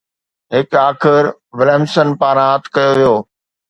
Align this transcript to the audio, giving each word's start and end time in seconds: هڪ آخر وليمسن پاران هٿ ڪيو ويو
هڪ 0.53 0.69
آخر 0.89 1.23
وليمسن 1.57 2.07
پاران 2.21 2.49
هٿ 2.53 2.63
ڪيو 2.75 2.91
ويو 2.95 3.15